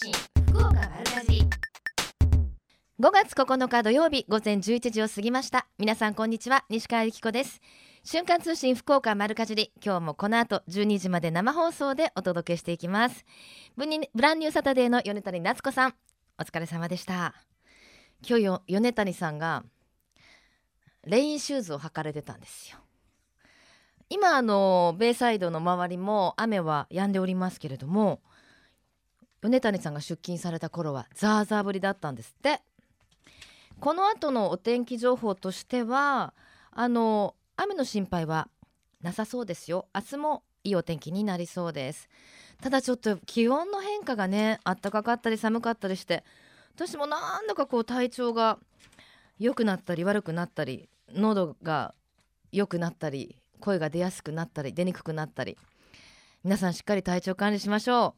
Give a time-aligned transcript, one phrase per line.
[0.00, 0.12] 信
[0.52, 1.42] 福岡丸かじ
[3.00, 5.66] 5月9日土曜日午前11時を過ぎました。
[5.76, 7.60] 皆さんこんにちは西川由紀子です。
[8.04, 9.72] 瞬間通信福岡丸かじり。
[9.84, 13.24] 今日もこの後12時まで生放送でお届けしていきます。
[13.76, 15.94] ブニブランニューサタデーの米谷夏子さん。
[16.38, 17.34] お疲れ様でした。
[18.24, 19.64] 今日よ米谷さんが
[21.04, 22.78] レインシューズを履かれてたんですよ。
[24.10, 28.20] 今あのベイサイドの周りも雨は止んでおりますけれども
[29.40, 32.60] 米谷さんが出勤された頃はザーザー降りだったんですって。
[33.80, 36.34] この後のお天気情報としては
[36.72, 38.48] あの雨の心配は
[39.02, 39.86] なさそうですよ。
[39.94, 42.08] 明日もいいお天気になりそうです。
[42.60, 46.24] ただちょっと気温の変化がねあったかかったり寒かったりして
[46.74, 48.58] 私もなんだかこう体調が
[49.38, 51.94] 良くなったり悪くなったり喉が
[52.50, 55.56] 良くなったり声が出やすくなったり出にくくなったり
[56.42, 58.16] 皆さんしっかり体調管理しましょ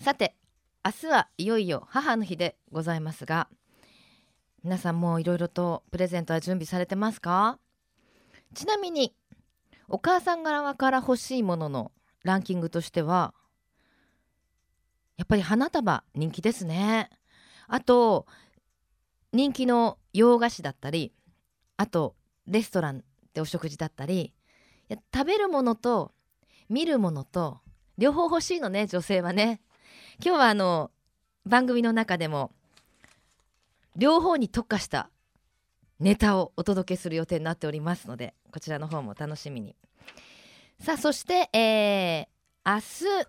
[0.00, 0.36] さて
[0.84, 3.48] 明日はいよいよ母の日でございますが
[4.62, 7.58] 皆さんもいろいろとプレゼントは準備されてますか？
[8.54, 9.12] ちなみに
[9.88, 13.34] お母さん側から欲しいもののランキングとしては
[15.16, 17.10] やっぱり花束人気ですね。
[17.66, 18.26] あと
[19.32, 21.12] 人気の洋菓子だったり
[21.76, 22.14] あと
[22.46, 23.02] レストラン
[23.34, 24.32] でお食事だったり
[25.12, 26.12] 食べるものと
[26.68, 27.58] 見るものと
[27.98, 29.60] 両方欲しいのね女性はね。
[30.20, 30.90] 今日はあの
[31.46, 32.50] 番組の中でも
[33.94, 35.10] 両方に特化した
[36.00, 39.76] ネタをお届けする予定になっておりますのでこちらの方も楽しみに。
[40.80, 43.28] さあそして、えー、明日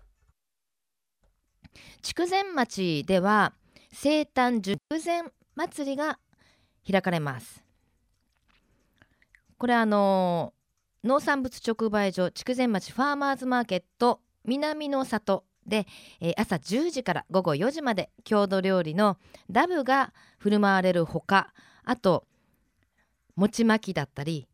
[2.02, 3.52] 筑前町では
[3.92, 5.22] 生誕熟前
[5.54, 6.18] 祭りが
[6.90, 7.64] 開かれます。
[9.58, 15.86] これあのー、農産物直売所筑前町ファーマーズマーケット南の里で、
[16.20, 19.18] えー、朝10時から午後4時まで郷土料理の
[19.50, 21.52] ダブが振る舞われるほか
[21.84, 22.24] あと
[23.36, 24.48] 餅巻きだったり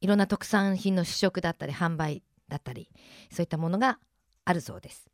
[0.00, 2.88] いろんな特産品の試食だったり販売だったり
[3.30, 3.98] そういったものが
[4.44, 5.10] あるそうです。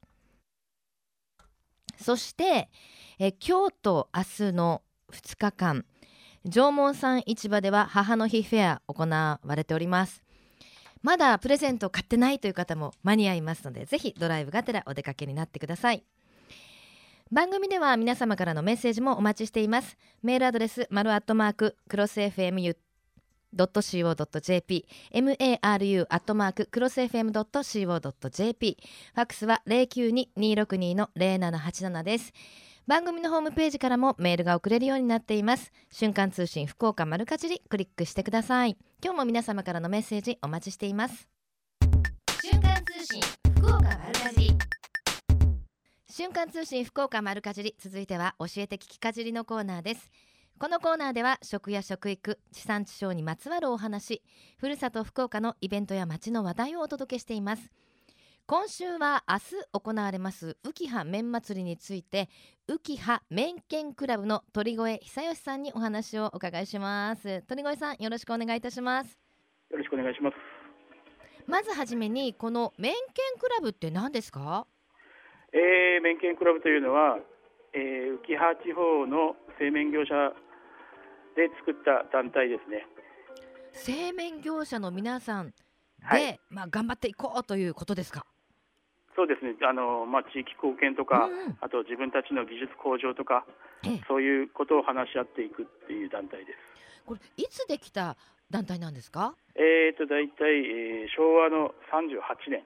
[1.98, 2.68] そして、
[3.18, 5.84] え今日と明日の2日間
[6.44, 10.22] 縄文産市場では母の日フェア行われております。
[11.02, 16.04] まだプレゼントを買ってないという方も間に合いますのでぜひドライブがてらお出かけになってください。
[17.30, 19.96] 番組では皆様からのメッセージもお待ちしています。
[20.22, 22.76] メールアドレスマルアットマーククロス FM
[23.56, 28.78] .co.jp maru アットマーククロス FM.co.jp
[29.14, 32.32] ファックスは092262の0787です。
[32.88, 35.70] 番組のホームページからもメールが送れるようになっています。
[35.90, 38.76] 瞬間通信福岡丸かじりクリックしてください。
[39.02, 41.28] 今日も皆様からのメッセージお待ちしています。
[42.42, 43.22] 瞬間通信
[43.56, 44.58] 福岡丸かじり。
[46.10, 50.10] 瞬間通信福岡丸かじり続いては教えて聞きかじりのコーナーです。
[50.58, 54.22] このコーナーでは食や食育地産地消にまつわるお話
[54.58, 57.72] ふるさと福岡のイベントや街の話題をお届けしています
[58.44, 59.42] 今週は明日
[59.72, 62.28] 行われます浮葉麺祭りについて
[62.68, 67.42] 浮葉麺犬クラブの鳥越久義さんにお話をお伺いします。
[67.42, 69.18] 鳥越さんよろしくお願いいたします。
[69.70, 70.34] よろしくお願いします。
[71.46, 74.66] まずはじめにこの麺犬クラブって何ですか？
[75.52, 77.18] えー、麺犬クラブというのは、
[77.72, 80.30] えー、浮葉地方の製麺業者
[81.36, 82.86] で作った団体ですね。
[83.72, 85.54] 製麺業者の皆さんで、
[86.02, 88.26] はい、まあ、頑張っていこうということですか？
[89.14, 89.54] そうですね。
[89.68, 93.44] あの、まあ、地域貢献とか、うん、あと自分たちの技術向上とか、
[94.08, 96.58] そういうことを話し合っていくっていう団体です。
[97.04, 98.16] これいつできた
[98.50, 99.34] 団体なんですか？
[99.54, 102.64] えーと大体、えー、昭和の38年。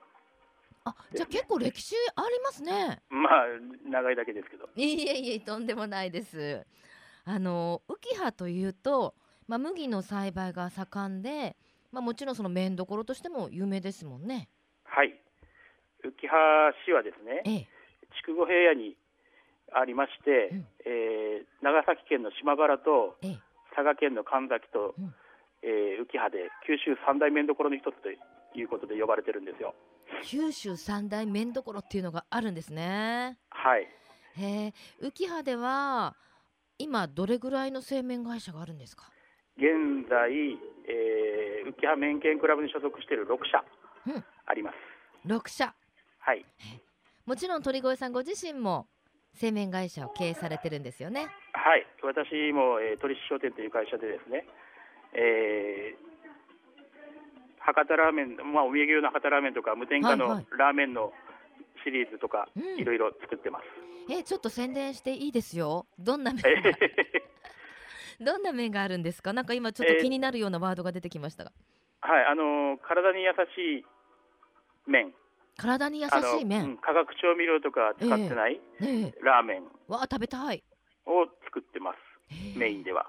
[0.85, 3.03] あじゃあ結構歴史ありますね。
[3.11, 3.47] まあ
[3.91, 4.69] 長いだけですけど。
[4.77, 6.65] いえいえとんでもないです。
[7.25, 9.15] あの浮葉というと、
[9.49, 11.57] まあ、麦の栽培が盛んで、
[11.91, 14.49] まあ、もちろんその麺どころとしても有名ですもんね。
[14.85, 15.19] はい
[16.09, 17.69] 浮葉市はですね、ええ、
[18.23, 18.97] 筑後平野に
[19.73, 23.37] ありまして、うん、えー、長崎県の島原と、え、
[23.75, 25.15] 佐賀県の神崎と、うん、
[25.63, 29.75] えー、浮葉で九州三大麺どころの一つということで呼ばれてるんですよ。
[30.23, 33.37] 九州三大麺どころっていうのがあるんですね。
[33.51, 33.83] はい。
[34.39, 34.73] へえ
[35.03, 36.15] 浮葉では
[36.79, 39.11] 今どれぐらいの製麺会社があるんですか？
[39.57, 40.31] 現在、
[40.89, 43.65] えー、浮葉麺犬クラブに所属している6社
[44.45, 44.75] あります、
[45.25, 45.75] うん、6社
[46.27, 46.45] はい
[47.25, 48.89] もちろん鳥越さんご自身も
[49.35, 54.45] 製麺会社を経営されてるんですよねはい私も、えー、鳥志商店という会社でですね、
[55.15, 61.13] えー、博多ラーメン、まあ、お土産用の博多ラーメンとか無添加のラーメンの
[61.85, 63.65] シリーズとか、いろいろ作ってます。
[64.11, 65.87] えちょっと宣伝していいですよ。
[65.97, 66.43] どんな麺
[68.21, 69.33] どんな麺があるんですか？
[69.33, 71.53] なんか今ちょっと気になるようなワードが出てきましたが。
[72.03, 73.85] えー、はい、あのー、体に優しい
[74.87, 75.15] 麺。
[75.57, 79.65] 体に優しい麺、うん、化学調味料とか使ってない、えー、ラーメン。
[79.89, 80.63] わ食べたい。
[81.07, 83.07] を作ってます、メインでは。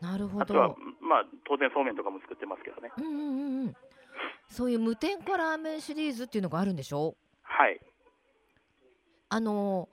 [0.00, 0.42] なるほど。
[0.42, 3.76] あとは、まあ、当然そうめんとかも作ってますけどね、うんうんうん、
[4.48, 7.14] そういう無添加ラーメンシリーズっていうのがあるんでしょ？
[7.42, 7.78] はい。
[9.28, 9.88] あの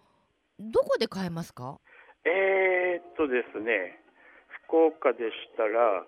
[0.59, 1.79] どこで買えますか？
[2.23, 3.99] えー、っとですね
[4.65, 5.23] 福岡でし
[5.57, 6.05] たら、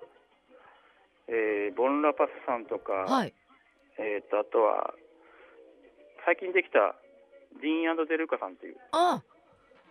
[1.28, 3.34] えー、ボンラパスさんとか、はい、
[4.00, 4.94] えー、っとあとは
[6.30, 6.94] 最近できた
[7.60, 8.76] ディーンデルカさんっていう。
[8.92, 9.24] あ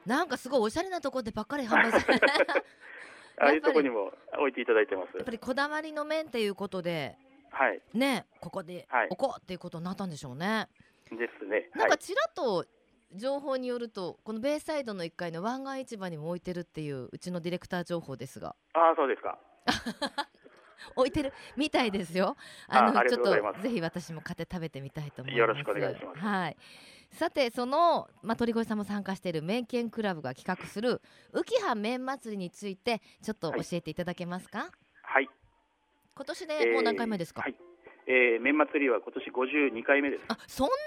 [0.07, 2.15] なんかすごいおしゃれなところでばっかり販売され
[3.43, 5.17] ああいうとこにも置いていただいてます。
[5.17, 7.17] やっぱりこだわりの麺っていうことで
[7.51, 7.83] はい。
[7.93, 10.69] ねここで置こうっていうことになったんでしょうね、
[11.11, 11.71] ですね。
[11.75, 12.65] なんかちらっと
[13.17, 18.55] 情報によるとこのベイサイドの1階の湾岸市場にも置いてるっていううちのディレクター情報ですが。
[18.75, 19.37] ああそうですか
[20.97, 22.37] 置いてるみたいですよ。
[22.69, 25.39] あのちょっとぜひ私も買って食べてみたいと思います。
[25.39, 26.19] よろしくお願いします。
[26.21, 26.57] はい。
[27.11, 31.01] さてその、まあ、鳥越さんも参加している麺犬クラブが企画する
[31.33, 34.71] 浮葉麺祭りについてちょっと教えていただけますか？
[35.03, 35.29] はい。
[36.15, 37.45] 今年でもう何回目ですか？
[37.47, 37.61] えー、はい。
[38.35, 40.23] えー、麺祭りは今年52回目です。
[40.29, 40.79] あ、そんなに？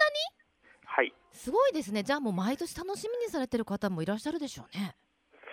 [0.85, 1.13] はい。
[1.31, 2.03] すごいですね。
[2.03, 4.95] じゃあもう毎年楽しみにされてる方もいらっしゃるでしょうね。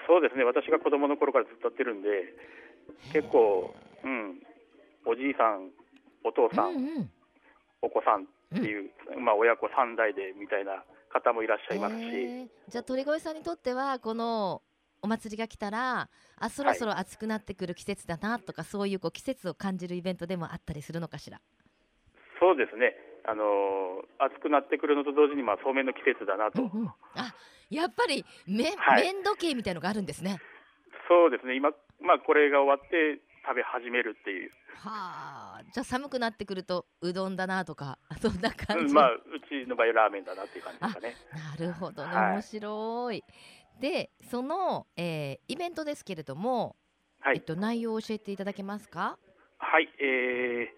[0.06, 0.44] そうですね。
[0.44, 2.08] 私が子供の頃からずっとやってるんで、
[3.12, 3.74] 結構
[4.04, 4.40] うん、
[5.06, 5.70] おじいさん、
[6.24, 7.10] お父さん、うんうん、
[7.82, 8.26] お子さんっ
[8.60, 14.62] ていう、うん、まあ、親子3代でみたいな方もいらっしゃいますし、じゃあ鳥越さんにとってはこの
[15.00, 21.40] お祭りが来たらあそろそろ暑くなってくる季節だなとか、はい、そういうこう季節を感じるイベントでもあったりするのかしら？
[22.40, 27.34] そうですね、あのー、暑くなってくるのと同時に、まあ、そうめんの季節だなと、うんうん、あ
[27.70, 30.38] やっぱり麺、はい、麺時計みたいのがあるんですね。
[31.08, 31.56] そうですね。
[31.56, 34.50] 今、まあ、これが終わって食べ始めるっていう。
[34.76, 41.14] はあ、じゃあ寒くなってくるとうどんだなとか そんな感じ、うん、まあうちの場合ラーメンだなっていう感じですかね。
[41.58, 43.24] なるほどね、面白い。
[43.80, 46.76] でその、えー、イベントですけれども、
[47.20, 49.18] はい、えっと内容を教えていただけますか？
[49.58, 50.68] はい、えー、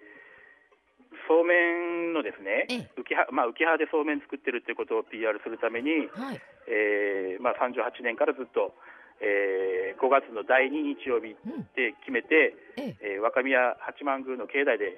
[1.27, 8.75] そうめんのですね、浮きまあ、浮き葉でそうめん作ってるっていうことを PR するために、はい、えー、まあ、38年からずっと
[9.21, 11.37] えー、5月の第2日曜日
[11.77, 13.19] で決めて、うん、ええ。
[13.19, 14.97] ー、若宮八幡宮の境内で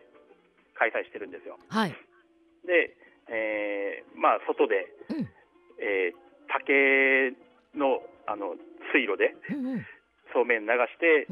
[0.79, 1.59] 開催してるんですよ。
[1.69, 1.91] はい、
[2.67, 2.95] で、
[3.29, 5.29] えー、まあ外で、うん、
[5.83, 6.17] えー、
[6.47, 7.35] 竹
[7.75, 8.55] のあの
[8.95, 9.87] 水路で、うんうん、
[10.33, 11.27] そうめん流して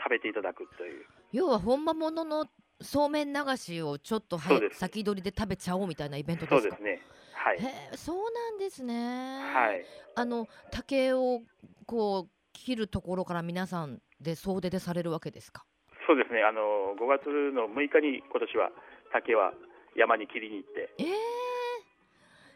[0.00, 1.04] 食べていただくという。
[1.32, 2.46] 要は本場ものの
[2.80, 6.60] そうめん流しをちょっとは先取りで食べちゃおうみたいなイベントですか？
[6.60, 7.02] そうですね。
[7.32, 7.58] はい。
[7.96, 9.38] そうなんですね。
[9.54, 9.84] はい。
[10.16, 11.42] あの竹を
[11.86, 15.64] こう切るところから皆さんで総出でされるわけですか？
[16.06, 16.60] そうですね、あの
[17.00, 18.70] 5月の6日に今年は
[19.12, 19.54] 竹は
[19.96, 20.90] 山に切りに行って。
[20.98, 21.04] え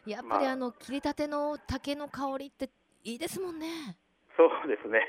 [0.07, 2.69] ー、やっぱりあの、まあ、切りたての竹の香りって
[3.03, 3.97] いいですもんね。
[4.37, 4.99] そうですね。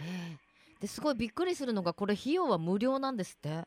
[0.00, 3.64] えー、ですごいびっくりするのがこれ費用は無料なんですって。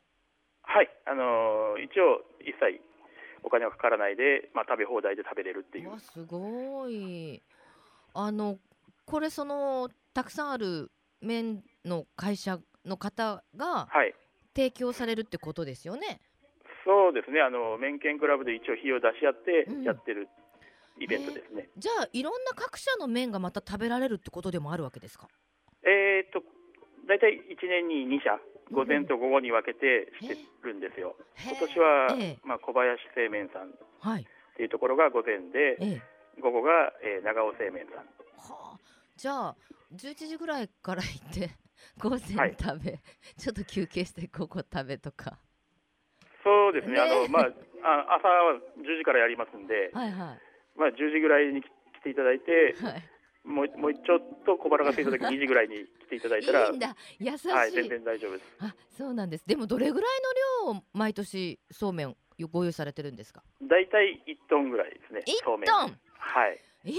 [0.74, 2.80] はい、あのー、一応一切
[3.42, 5.98] お金はかからないで、まあ、食べ放題で食べれるっていう。
[6.00, 7.42] すごい。
[8.14, 8.58] あの
[9.04, 13.88] これそのたくさんある麺の会社の方が
[14.54, 16.06] 提供されるってことですよね？
[16.06, 16.20] はい、
[16.84, 17.40] そうですね。
[17.40, 20.28] あの麺券クラブで一応費用出し合ってやってる、
[20.98, 25.28] イベントですね、じゃあいろんな各社の麺がまた食べられるってことでもあるわけですか？
[25.84, 26.42] えー、っと
[27.08, 28.38] 大体1年に2社
[28.72, 31.14] 午前と午後に分けてしてるんですよ。
[31.44, 33.72] 今年は、まあ、小林製麺さんっ
[34.56, 36.00] ていうところが午前で、
[36.40, 36.70] 午後が、
[37.04, 38.08] えー、長尾製麺さん。
[38.52, 38.78] はあ、
[39.16, 39.56] じゃあ
[39.94, 41.50] 11時ぐらいから行って
[42.00, 43.00] 午前食べ、はい、
[43.36, 45.38] ちょっと休憩して午後食べとか。
[46.42, 47.52] そうですね、ねあのまあ、
[47.84, 50.78] あ朝は10時からやりますんで、はいはい。
[50.78, 51.66] まあ、10時ぐらいに来
[52.02, 53.02] ていただいて、はい、
[53.44, 56.94] もうもうちょっと小腹が空いた時2時ぐらいに来ていただいたらいいんだ。
[57.18, 58.44] 優しい、はい、全然大丈夫です。
[58.60, 59.44] あそうなんです。
[59.46, 60.10] でもどれぐらい
[60.64, 62.16] の量を毎年そうめん
[62.50, 63.42] ご用意されてるんですか？
[63.62, 65.60] 大体1トンぐらいですね1トン？
[66.18, 66.60] はい。
[66.84, 66.92] 1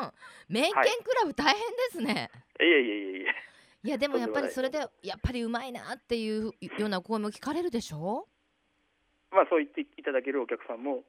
[0.00, 0.12] トン？
[0.48, 0.72] 名犬
[1.04, 3.26] クラブ大変ですね、はい、いえいえいえ
[3.84, 8.26] いやでもやっぱりそれでやっぱりうまいなっていうような声も聞かれるでしょ？
[9.30, 11.02] まあそう言っていただけるお客さんも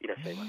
[0.00, 0.48] いらっしゃいます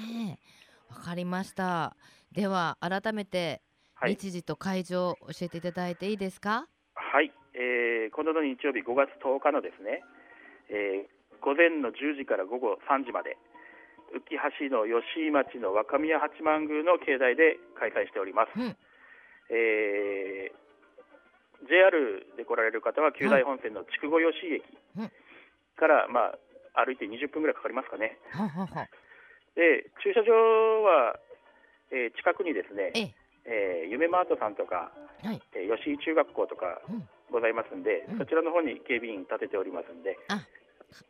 [0.92, 1.96] わ、かりました。
[2.32, 3.60] では改めて
[4.04, 6.66] 日時と会場教えていただいていいですか？
[6.94, 10.02] はい、えー、今度の日曜日5月10日のですね、
[10.68, 13.36] えー、午前の10時から午後3時まで
[14.12, 14.20] 浮
[14.60, 18.52] 橋の吉井町の若宮八幡宮の境内で開催しております。
[18.56, 18.76] うん、
[19.50, 24.64] えー、JR で来られる方は九大本線の筑後吉井駅
[25.76, 26.36] から、ま
[26.74, 28.18] あ、歩いて20分ぐらいかかりますかね。
[29.54, 30.32] で駐車場
[30.82, 31.18] は、
[31.90, 34.92] えー、近くにですね、えー、夢マートさんとか、
[35.22, 36.80] はい、えー、吉井中学校とか
[37.30, 40.16] ございますんで、うん、そちらの方に警備員立てておりますんで。
[40.28, 40.46] あ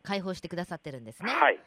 [0.03, 1.31] 開放してくださってるんですね。
[1.31, 1.57] はい。
[1.57, 1.61] わ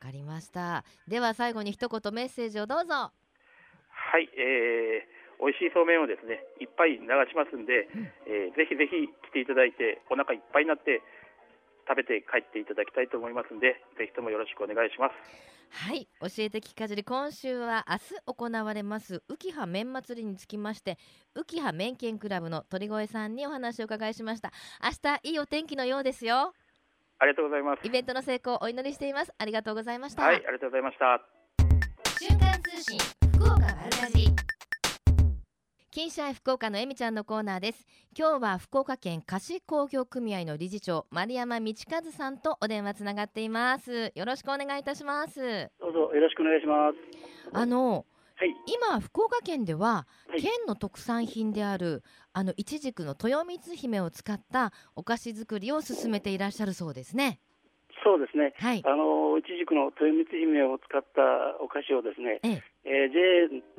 [0.00, 0.84] かりました。
[1.06, 2.94] では最後に一言メッセージをどうぞ。
[2.94, 11.02] はい、えー、美味しいそうめんをですね、いっぱい流しますんで、うん、えー、ぜひぜひ来ていただいて、お腹いっぱいになって
[11.88, 15.53] 食べて帰っていただきたいと思いますんで、ぜひともよろしくお願いします。
[15.70, 20.98] はい教えて聞かじり今週は明日行われます浮葉麺祭りにつきまして
[21.34, 24.52] 浮葉麺犬クラブの鳥越さんにお話を伺いしました。
[24.82, 24.90] 明
[25.20, 26.52] 日いいお天気のようですよ。
[27.18, 27.86] ありがとうございます。
[27.86, 29.32] イベントの成功をお祈りしています。
[29.36, 30.22] ありがとうございました。
[30.22, 31.20] はいありがとうございました。
[32.20, 32.98] 瞬間通信
[33.34, 34.53] 福岡丸かじり
[35.94, 37.86] 金シャイ福岡のえみちゃんのコーナーです。
[38.18, 44.10] 今日は福岡県菓子工業組合の理事長丸山道和さんとお電話つながっています。
[44.16, 45.70] よろしくお願いいたします。
[45.78, 46.96] どうぞよろしくお願いします。
[47.52, 57.38] あのはい、今福岡県では、はい、県の特産品であるあのいちじくの豊光姫を使ったお菓子作りを進めていらっしゃるそうですね。
[58.02, 58.52] そうですね。
[58.58, 58.82] はい。
[58.84, 61.22] あのいちじくの豊光姫を使った
[61.62, 62.62] お菓子をですね、ええ。
[62.82, 62.90] え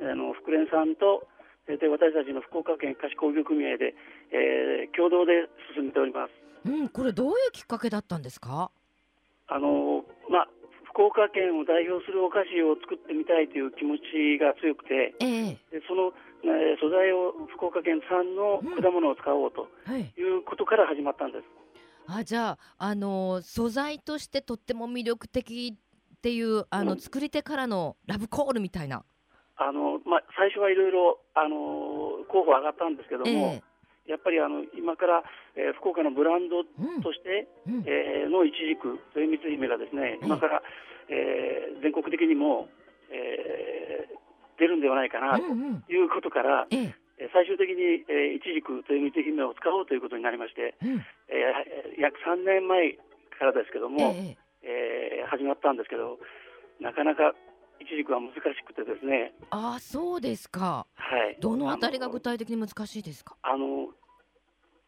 [0.00, 1.28] JA あの福連さんと
[1.66, 3.94] で私たちの福岡県菓子工業組合で、
[4.30, 6.32] えー、共同で進めております。
[6.64, 8.70] うん、これどういうきっかけだったんですか？
[9.48, 10.48] あのまあ
[10.90, 21.44] 福岡県を代表するお菓子を作ってみたいという気持ちが強くて、えー、でその、えー、素材を福岡県産の果物を使おうということから始まったんです。
[22.08, 29.04] うんはい、あじゃあ、あのー、素材としてとっても魅力的っていうあの、うん、作り手からのラブコールみたいな。
[29.56, 35.22] あのまあ、最初はいろいろ、あの候補上がったんですけども、えーやっぱりあの今から、
[35.58, 36.62] えー、福岡のブランド
[37.02, 40.62] として、うん、えー、のいちじく、豊光姫がですね、今から、
[41.10, 42.70] えー、全国的にも、
[43.10, 44.14] えー、
[44.58, 45.42] 出るんではないかなと
[45.90, 46.94] いうことから、うんうん、
[47.34, 52.94] 最終的に、えー、いちじく、豊光姫を使おうということになりまして、うん、えー、約3年前
[53.38, 54.38] からですけども、え。
[54.66, 56.18] えー、始まったんですけど、
[56.80, 57.34] なかなか
[57.80, 59.32] いちじくは難しくてですね。
[59.50, 60.86] あそうですか。
[60.94, 61.36] はい。
[61.40, 63.36] どのあたりが具体的に難しいですか？
[63.42, 63.88] あの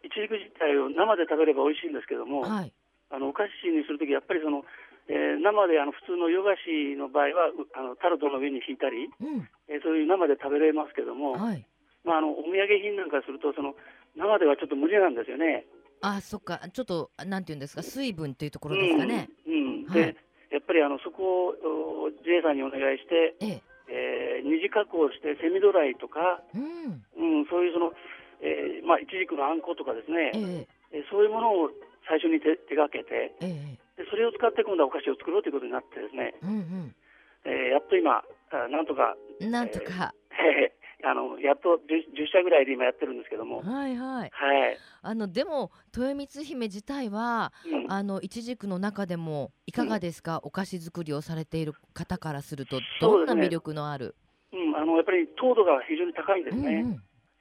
[0.03, 2.73] いちじく自体を生で食べれば美味しいんですけども、はい、
[3.11, 4.65] あのお菓子にするときやっぱりその、
[5.09, 11.67] えー、生であの普通の洋菓子の場合はあのタルトの上に敷いたり、うん、えー、そういう生で食べれますけども、はい、
[12.05, 13.75] まああのお土産品なんかするとその
[14.17, 15.67] 生ではちょっと無理なんですよね。
[16.01, 17.83] あそっかちょっとなんていうんですか？
[17.83, 19.29] 水分というところですかね。
[19.47, 20.17] うん、うん、で、はい、
[20.51, 23.63] やっぱりあのそこを J さんにお願いして、ええ。
[23.89, 27.97] えー、二次加工してセミドライとか、うん、うん、そういうその、
[28.45, 31.09] えー、まあ、いちじくのあんことかですね、ええ。
[31.09, 31.73] そういうものを
[32.05, 36.95] 最初に手手がけて、えでそれを使って今度はお菓子を作ろうということになってですね、うんうん、
[37.49, 40.78] えー、やっと今なんとかなんとか、えー
[41.09, 54.15] あのやっと 10, 10社ぐらいで今やってるんですけども、はいはい、はい、あのでも豊光姫自体は、うん、あのいちじくの中でもいかがですか、うん、お菓子作りをされている方からするとどんな魅力のある？
[54.53, 56.97] う、ね、うん、あのやっぱり糖度が非常に高いんですね、うんうん、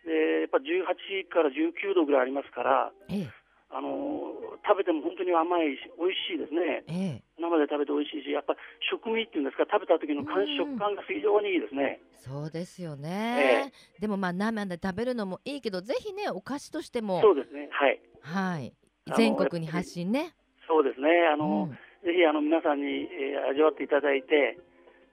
[0.06, 3.30] でやっぱ18から19度ぐらいありますから、ええ、
[3.70, 4.32] あの
[4.64, 17.68] 食べても本当に甘いし美味しいですね、ええ、生で食べて美味しいしやっぱ食味っていうんですか食べた時の感食感が非常にいいですね、そうですよね、え、でもまあ生で食べるのもいいけどぜひねお菓子としてもそうですね。
[17.72, 18.74] はい、はい、
[19.16, 20.34] 全国に発信ね。
[20.68, 21.08] そうですね。
[21.32, 24.58] あの、うん、ぜひあの皆さんに、えー、味わっていただいて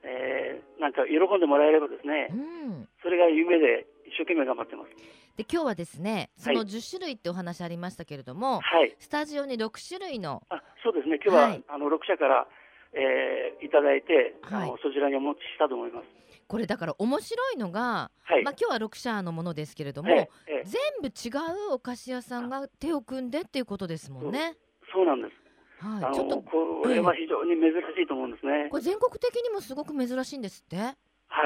[0.04, 2.36] えー、なんか喜んでもらえればですね、う
[2.84, 4.92] ん、それが夢で一生懸命頑張ってます。
[5.36, 11.18] で今日はですねその10種類ってお話ありましたけれども、はい、スタジオに6種類のあそうですね。
[11.24, 12.46] 今日は、はい、あの6社から、
[12.92, 16.06] えー、いただいて、はい、あのそちらにお持ちしたと思います。
[16.46, 21.32] これだから面白いのが、はい、まあ、今日は6社のものですけれども、ええ、全部違
[21.70, 24.54] うお菓子屋さんが手を組んでっていうことですもんね。
[24.92, 25.44] そうなんです。
[25.84, 28.68] はい、ちょっとこれは非常に珍しいと思うんですね。
[28.70, 30.76] これ全国的にもすごく珍しいんですって？
[30.76, 30.94] は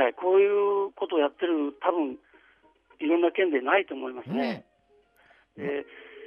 [0.09, 2.19] い、こういうことをやってる多分
[3.01, 4.65] いろんな県でないと思いますね。
[5.57, 5.87] うん、で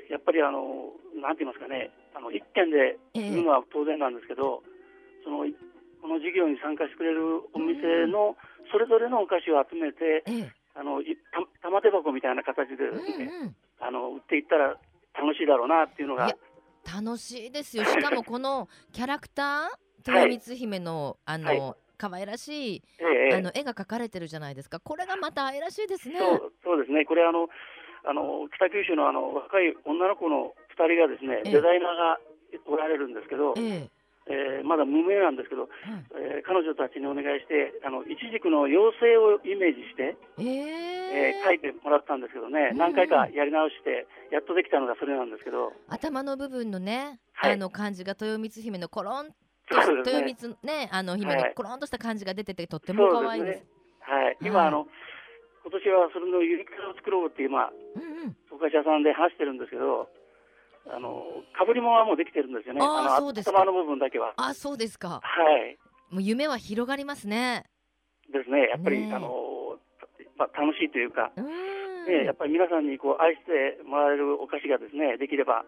[0.09, 4.63] やっぱりあのなんて言いますかね、あの一軒でするのは当然なんですけど、
[5.23, 5.47] えー、その
[6.01, 8.35] この事業に参加してくれるお店の
[8.71, 10.99] それぞれのお菓子を集めて、えー、あの
[11.61, 14.75] た玉手箱みたいな形でですね、うんうん、あの売っていったら
[15.15, 16.31] 楽しいだろうなっていうのが。
[16.81, 17.85] 楽しいですよ。
[17.85, 24.79] しかもこのキャラクター 豊光姫の、あの、可愛らしい、ええ、あの絵が描かれてるじゃないですか。
[24.79, 26.17] これがまた愛らしいですね。
[26.17, 27.05] そうそうですね。
[27.05, 27.47] これあの
[28.03, 34.01] あの北九州のあの若い女の子の2人がですね、デザイナーがおられるんですけど、ええ。
[34.61, 35.69] ー、まだ無名なんですけど、
[36.17, 45.73] えー、彼女たちにお願いしてあのいちじくの妖精をイメージして、えー、えー、描いてもらったんですけどね、何回かやり直してやっとできたのがそれなんですけど。
[45.89, 49.33] 頭の部分のね、はい、あの感じが豊光姫のコロン
[49.77, 53.65] 豊光ねあの姫のコロンとした感じが出ててとっても可愛いです。
[54.01, 54.87] はい、今、あの
[55.63, 57.73] 今年はそれのゆりかを作ろうっていう、まあ、
[58.51, 60.09] お菓子屋さんで話してるんですけど、
[60.89, 61.23] あの
[61.55, 62.81] かぶり物はもうできてるんですよね。
[62.81, 64.33] あの頭の部分だけは。
[64.37, 65.21] あ、そうですか。
[65.21, 65.21] は
[65.57, 65.77] い。
[66.09, 67.65] もう夢は広がりますね。
[68.33, 68.67] ですね。
[68.67, 69.77] やっぱり、ね、あの
[70.37, 75.63] まあ楽しいというか、ねやっぱり皆さんにこう愛してもらえるお菓子がですねできれば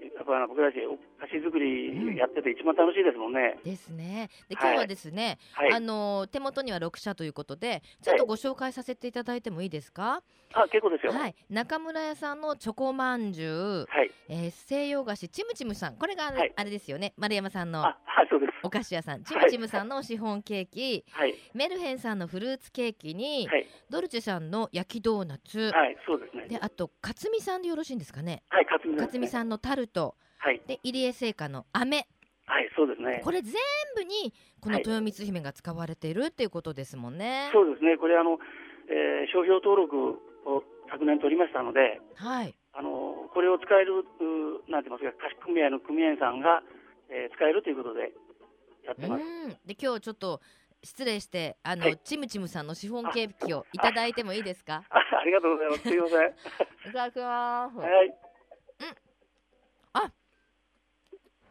[0.00, 3.56] やっぱ僕たちお菓子作りやってて一番楽しいですもんね。
[3.56, 4.28] うん、ですね。
[4.48, 10.02] で今日はですね、はい、あの手元には6社ということでちょっとご紹介させていただいてもいいですか？
[10.02, 11.12] はい、あ結構ですよ。
[11.12, 11.34] はい。
[11.50, 17.80] 中村屋さんのチョコまんじゅう、はい、えー、西洋菓子ちむちむさんこれがあれですよね、丸山さんの。
[17.80, 18.52] あはいそうです。
[18.64, 26.48] お菓子屋さんちむちむさんのシフォンケーキ、はい、メルヘンさんのフルーツケーキに、はい、ドルチェさんの焼きドーナツ、はいそうですね。
[26.48, 28.42] であと勝美さんでよろしいんですかね？
[28.48, 30.14] はい勝美、さんのタルト。
[30.38, 32.06] はい、で入江製菓の飴。
[32.46, 33.20] はいそうですね。
[33.22, 33.52] これ全
[33.96, 37.98] 部にこの豊光姫が使われているっていうことですもんね、はい、そうですね。
[37.98, 38.38] これあの、
[38.88, 40.18] えー、商標登録
[40.48, 44.04] を昨年取りましたので、はい、あのこれを使える
[44.70, 46.62] なんて言いますか菓子組合の組合さんが、
[47.10, 48.12] えー、使えるということで
[48.86, 49.24] やってます。
[49.66, 50.40] で今日ちょっと
[50.82, 54.84] 失礼してあの、はい、チムチムさんのシフォンケーキをいただいてもいいですか？
[54.88, 55.82] あありがとうございます。
[55.82, 56.28] すいません。
[56.88, 57.78] いただきます。
[57.78, 58.27] はい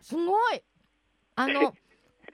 [0.07, 0.63] すごい
[1.35, 1.73] あの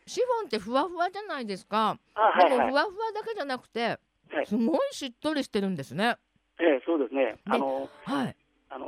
[0.06, 1.98] シフォンってふわふわじゃないですか。
[2.40, 3.98] でもふわふわだけじゃなくて、
[4.46, 6.18] すごいしっとりしてるんですね。
[6.60, 7.40] ええ、そうですね。
[7.46, 8.36] あの、はい。
[8.70, 8.86] あの、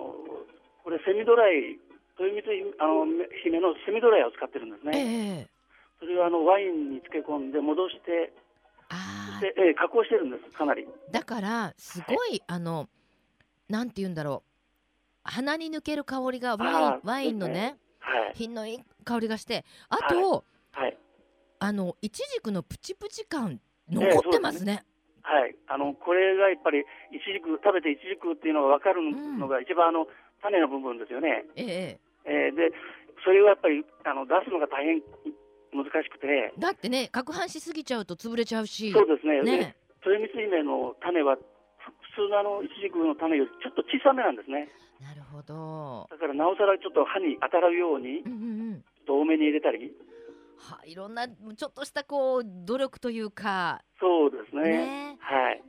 [0.83, 1.79] これセミドライ、
[2.19, 3.05] 豊光あの
[3.43, 4.91] 姫のセミドライを使ってるんですね。
[4.93, 5.49] ええ。
[5.99, 8.33] それをあのワインに漬け込んで戻して、
[8.89, 9.45] ああ。
[9.45, 10.55] ええ、加工してるんです。
[10.55, 10.87] かなり。
[11.11, 12.87] だからすごい、あの
[13.67, 14.49] なんて言うんだろう。
[15.23, 17.77] 鼻に抜ける香りがワインワインのね
[18.33, 20.97] 品のいい香りがしてあと、はい、
[21.59, 24.83] あのいちじくのプチプチ感残ってますね。
[25.21, 26.83] はい、あのこれがやっぱりい
[27.17, 29.01] ちじく食べていちじくっていうのが分かる
[29.39, 30.05] のが一番あの
[30.41, 31.45] 種の部分ですよね。
[31.55, 32.69] えええー、で
[33.23, 35.01] それをやっぱりあの出すのが大変
[35.73, 36.53] 難しくて。
[36.57, 38.91] だってね攪拌しすぎちゃうと潰れちゃうし。
[38.91, 39.41] そうですね。
[39.41, 39.75] ね
[40.05, 41.41] 豊光姫の種は普
[42.13, 44.69] 通のあのいちじくの種よりちょっと小さめなんですね。
[45.01, 46.07] なるほど。
[46.09, 48.23] だからなおさらちょっと歯に当たるように、
[49.07, 49.91] 多めに入れたり。
[50.57, 53.81] はあ、いろんなちょっとしたこう努力というか。
[53.99, 54.61] そうですね。
[54.63, 55.63] ねはい。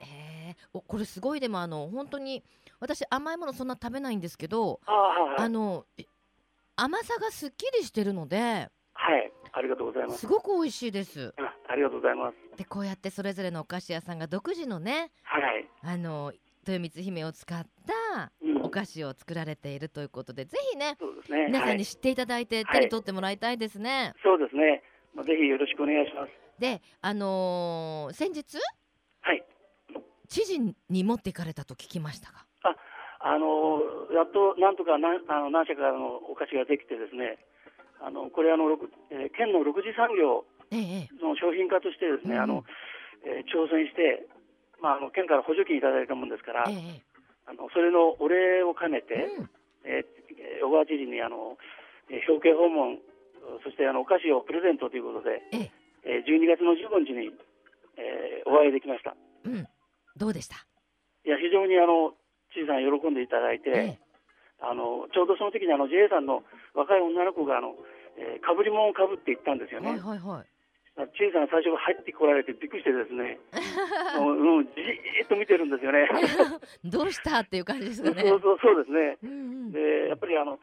[0.00, 2.42] えー、おこれすごいでもあの本当に
[2.80, 5.84] 私甘いものそんな食べないんですけど、あ,、はい、あの
[6.76, 8.68] 甘さがすっきりしてるので。
[8.94, 10.20] はい、ありがとうございます。
[10.20, 11.34] すごく美味しいです。
[11.38, 12.56] あありがとうございます。
[12.56, 16.32] でこうやってそれぞれのお菓子屋さんが独自のね、はい、あの
[16.66, 18.01] 豊光姫を使ったお
[18.72, 20.96] 菓子を作られているということで、うん、ぜひね、
[21.30, 23.90] ね、皆さんに知っていただいて、手に取ってもらいたいですね。
[23.90, 24.82] はい、そうですね。
[25.14, 26.32] まあ、ぜひよろしくお願いします。
[26.58, 28.58] で、あのー、先日、
[29.20, 29.44] はい、
[30.28, 30.58] 知事
[30.88, 32.44] に持っていかれたと聞きましたが。
[32.64, 32.74] あ、
[33.20, 37.38] あのー、やっとなんとか何あの何社かのお菓子ができてですね、
[38.00, 38.66] あのこれあの、
[39.10, 40.44] えー、県の6次産業
[41.20, 42.64] の商品化としてですね、ええ、あの、
[43.22, 44.26] えー、挑戦して
[44.82, 47.02] まあ、あの県から補助金いただいたもんですから、ええ、
[47.46, 49.50] あのそれのお礼を兼ねて、うん、
[49.84, 51.58] えー、小川知事にあの
[52.28, 52.98] 表敬訪問、
[53.64, 55.70] そしてあのお菓子をプレゼントということで、え
[56.04, 56.22] え。
[56.22, 57.30] ー、12月の15日に、
[57.98, 59.14] えー、お会いできました。
[59.44, 59.66] うん、
[60.16, 60.56] どうでした？
[61.24, 62.14] いや非常にあの
[62.54, 63.98] 知事さん喜んでいただいて、
[64.60, 66.42] あのちょうどその時にあの JA さんの
[66.74, 67.74] 若い女の子があの、
[68.18, 69.90] えー、かぶり物をかぶって行ったんですよね。
[69.90, 70.51] はいはいはい
[70.92, 73.40] チェさん最初入ってこられてびっくりしてですね、
[74.20, 76.08] うん、じーっと見てるんですよね。
[76.84, 78.28] どうしたっていう感じですかね。
[78.28, 79.16] そうそうそうですね。
[79.24, 79.32] うんう
[79.68, 80.60] ん、でやっぱりあの、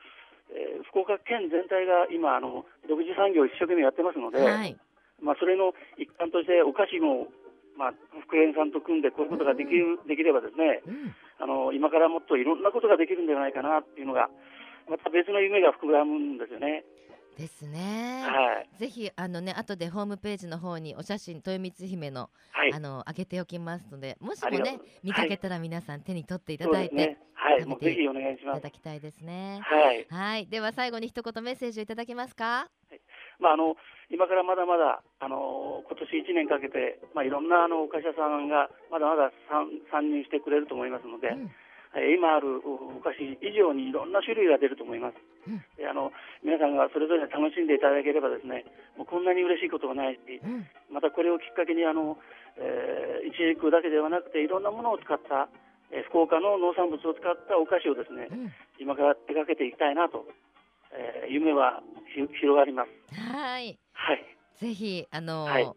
[0.51, 4.77] えー、福岡県全体が今あの独自産業を一生懸命やってますので、はい、
[5.19, 7.27] まあそれの一環としてお菓子も
[7.75, 14.29] まあ福園さんと組んでこういうことができる、うん、できればですね、うん、あの今からもっといろんなことができるんじゃないかなっていうのが
[14.87, 16.83] また別の夢が膨らむんですよね。
[17.39, 18.23] ですね。
[18.27, 18.69] はい。
[18.77, 28.59] ぜひあのね後でホームページの方にお写真豊光姫の、はい、あの上げておきますので、もしもね見かけたら皆さん手に取っていただいて、ね、はい、ぜひお願いします。
[28.59, 29.61] いただきたいですね。
[29.63, 30.05] はい。
[30.09, 30.47] はい。
[30.47, 32.67] では最後に一言メッセージをいただけますか？
[32.89, 32.99] はい、
[33.39, 33.75] まあ、あの
[34.11, 39.31] 今からまだまだあの今年1年かけて、まあ、いろんなあのお菓子屋さんがまだまだ
[39.91, 41.51] 参入してくれると思いますので、うん、
[41.97, 45.17] 今あるお菓子以上にいろんな種類が出ると思います、
[45.49, 45.57] うん、
[45.89, 46.13] あの
[46.45, 52.21] 皆さんがそれぞれ楽しんでいただければですねもうこんなに嬉しいことはないし、うん、またこれをきっかけにあの、
[52.61, 55.49] えー、一軸だけではなくていろんなものを使った
[55.91, 60.25] え福岡の農産物を使ったお菓子をですね、うん、今から手掛けていきたいなと、
[60.93, 61.81] えー、夢は
[62.13, 62.93] 広がります。
[63.17, 63.77] はい。
[63.93, 64.21] はい。
[64.59, 65.73] ぜひあのーはい、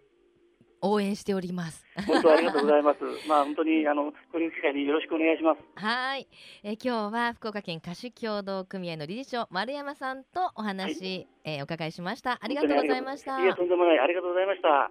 [0.82, 1.84] 応援しております。
[2.06, 2.98] 本当ありがとうございます。
[3.28, 5.60] まあ本当にあのこういう機会によろしくお願いします。
[5.76, 6.28] はい。
[6.62, 12.38] え今日は福岡県菓子協同組合の理事長丸山さんとお話、はい、えー、お伺いしました。
[12.42, 13.42] ありがとうございました。
[13.42, 14.90] いやとんでもないありがとうございました。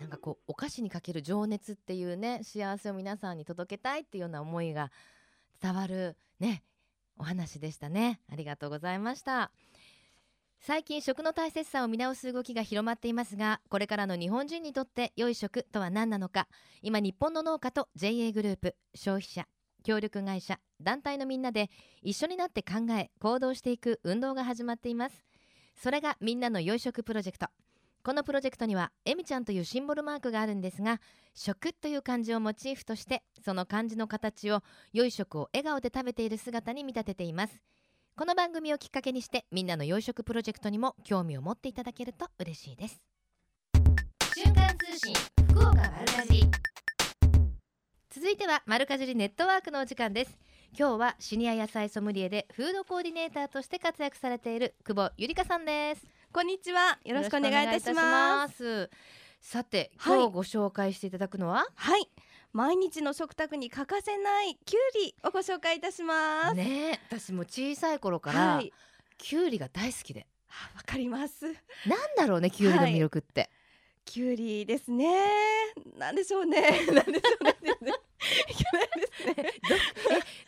[0.00, 4.90] なんかこうお菓子にかける情熱っていうね幸せを皆さんに届けたいっていうような思いが
[5.62, 6.62] 伝わるね
[7.18, 9.50] お話でしたねありがとうございました
[10.60, 16.48] 最近食の大切さを見直す動きが広まっていますがこれからの日本人にとって良い食とは何なのか。
[16.82, 19.46] 今日本の農家と JA グループ消費者
[19.82, 21.70] 協力会社団体のみんなで
[22.02, 25.24] 一緒になって考え行動していく運動が始まっています。
[25.76, 27.48] それがみんなの良い食プロジェクト。
[28.04, 31.00] このプロジェクトにはえみちゃんというシンボルマークがあるんですが
[31.32, 34.62] 食という漢字をモチーフとしてその漢字の形を
[34.92, 37.62] 良い食を笑顔で食べている姿に見立てています。
[38.16, 43.02] この番組をきっかけにしてみんなの洋食プロジェクトにも興味を持っていただけると嬉しいです。
[44.36, 45.12] 瞬間通信
[45.50, 46.44] 福岡丸かじり。
[48.14, 50.38] 続いては丸かじりネットワークのお時間です。
[50.78, 56.06] 今日はシニア野菜ソムリエでフードコーディネーターとして活躍されている久保ゆりかさんです。
[56.32, 57.00] こんにちは。
[57.04, 58.90] よろしくお願いいたします。
[59.40, 61.66] さて今日ご紹介していただくのは？
[61.74, 62.08] はい
[62.54, 68.72] 毎日の食卓に欠かせないきゅうりをご紹介いたしますね私も小さい頃から、はい、
[69.18, 70.28] きゅうりが大好きで
[70.76, 71.54] わかりますなん
[72.16, 73.50] だろうねきゅうりの魅力って、はい
[74.04, 75.14] きゅうりですね。
[75.96, 76.60] なんでしょうね。
[76.92, 77.54] なんでしょうね。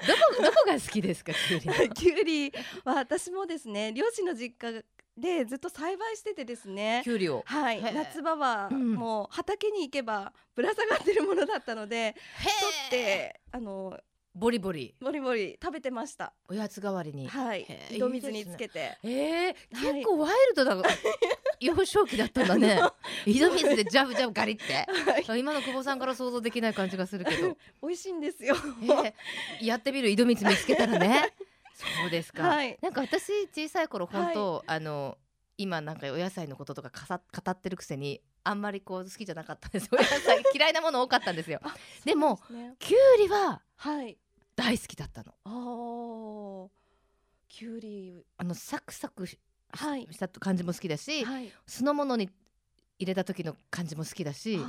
[0.06, 1.66] どこどこが好きですかきゅうり。
[1.90, 2.52] きゅうり
[2.84, 4.84] は私もですね漁師の実家
[5.16, 7.00] でずっと栽培しててですね。
[7.04, 12.50] きゅうりをはい夏場はもう畑に行けばぶら下がってるものだったので取
[12.88, 13.98] ってあの
[14.36, 14.94] ボリボリ。
[15.00, 16.34] ボリボリ食べてました。
[16.46, 17.26] おやつ代わりに。
[17.26, 17.66] はい。
[17.90, 18.98] 井戸水につけて。
[19.02, 20.76] えー、結構ワイルドだ
[21.58, 22.78] 幼少期だったんだね。
[23.24, 24.86] 井戸水でジャブジャブガリって、
[25.26, 27.56] はい、今の久保さんから想像できない感じがするけど。
[27.82, 29.14] 美味しいんですよ、え。
[29.62, 31.32] ー、やってみる井戸水見つけたらね
[31.76, 35.18] そうですか、はい、なんか私小さい頃本当、はい、あの
[35.58, 39.88] 今なんかお野菜のこととかかさ語ってるくせにあんまりこう好きじゃなかったんです。
[39.92, 41.60] お野菜嫌いなもの多かったんですよ。
[42.04, 43.60] でも、ね、きゅうりは
[44.54, 46.68] 大好きだったの、あ
[47.48, 49.36] きゅうりあのサクサクし
[50.18, 52.30] た感じも好きだし、はい、酢の物に
[52.98, 54.64] 入れた時の感じも好きだし、は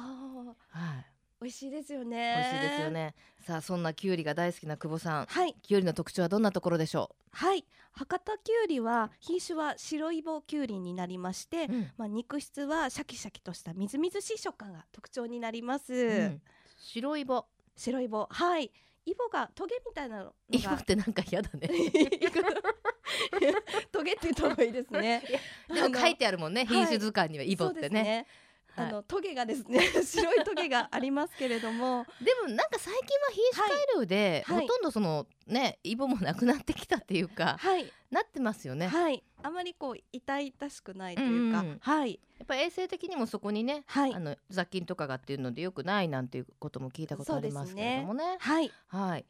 [1.00, 1.06] い、
[1.40, 2.34] 美味しいですよね。
[2.36, 3.14] 美味しいですよね。
[3.46, 5.28] さあそんなきゅうりが大好きな久保さん。
[5.28, 5.56] はい。
[5.62, 7.18] きゅうりの特徴はどんなところでしょう？
[7.32, 7.64] はい。
[7.92, 16.42] 博多きゅうりは品種は白いぼきゅうりになりまして、うん、まあ肉質はシャキシャキとしたみずみずしい食感が特徴になります、うん、
[16.80, 17.46] 白いぼ
[17.76, 18.72] 白いぼはい。
[19.06, 21.70] イボがトゲみたいなのイボってなんか嫌だね。
[23.90, 25.24] トゲって言った方がいいですね。
[25.74, 26.66] でも書いてあるもんね。
[26.66, 28.28] 品種図鑑にはイボってね
[28.78, 32.06] あのトゲがですね 白いトゲがありますけれども。
[32.22, 38.88] でもなんか最近は品種改良で、はい、ほとんどそのねイボもなくなってきたっていうか、はい、なってますよね。
[38.88, 39.24] はい。
[39.44, 42.20] あまりこう痛々しくないというか、うんうん、はい。
[42.40, 48.72] やっぱ衛生的にもそこにね、はい、あの雑菌とかがっていうのでよくないなんていうことも聞いたことありますけれどもね、ね、はい。
[48.88, 49.26] はい。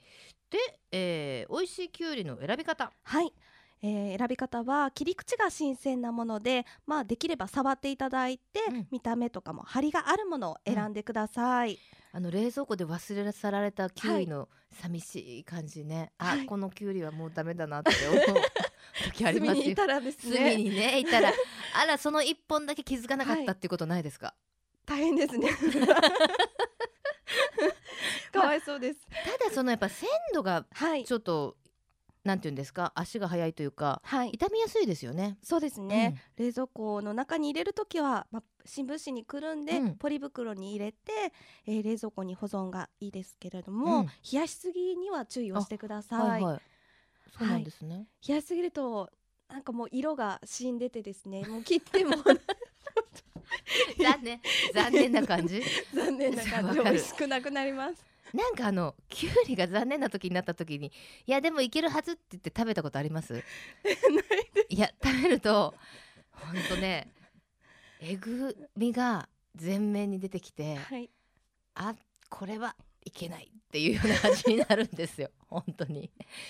[0.50, 0.58] で、
[0.92, 2.92] えー、美味しいきゅうりの選び方。
[3.04, 3.34] はい
[3.82, 11.78] えー、選び方は切り口が新鮮なもので、まあ、できれば触っていただいて、うん、見た目とかも張りがあるものを選んでください、うん、
[12.14, 14.50] あの冷蔵庫で忘れ去られたキウイの
[14.82, 18.42] 寂しい感じね、はい、あ、このキュウリはもうダメだなって思う
[19.06, 19.64] 時ありますよ。
[19.64, 20.56] にいたらですね。
[20.56, 21.32] にねいたら。
[21.74, 24.34] あらその一本だけ気づかなかったっていうことないですか、は
[24.98, 25.50] い、大変ですね。
[28.32, 30.66] かわいそうです、まあ、ただそのやっぱ鮮度が
[31.06, 31.58] ちょっと
[32.28, 32.92] なんていうんですか？
[32.96, 35.38] 足が速いというか、はい、傷みやすいですよね。
[35.42, 40.98] そうですね、うん、冷蔵庫の中に入れる時は、まあ、新聞紙にくるんで、うん、ポリ袋に入れて、
[41.66, 46.62] えー、冷蔵庫に保存がいいですけれども、うん、冷やしすぎには注意をしてください、はいはい、
[47.38, 49.10] そうなんですね、はい、冷やしすぎると
[49.50, 51.46] なんかもう色が死んでてですね。
[51.46, 52.16] もう切っても
[53.98, 54.42] 残念。
[54.74, 55.62] 残念な感じ。
[55.94, 56.80] 残念な感じ。
[56.80, 60.92] 美味しくなくなりますなんかあのきゅうりが残念な時になった時に
[61.26, 63.44] いやでもいけるはずって言って食べたことあります？
[64.70, 65.74] いや食べると
[66.32, 67.12] ほんとね
[68.00, 71.10] えぐみが全面に出てきて、はい、
[71.76, 71.96] あ
[72.30, 72.76] これは
[73.08, 75.30] いけないっていうような味になるんですよ。
[75.50, 76.10] 本当に。